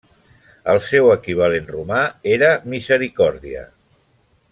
El 0.71 0.79
seu 0.85 1.09
equivalent 1.15 1.69
romà 1.75 1.99
era 2.37 2.49
Misericòrdia. 2.75 3.67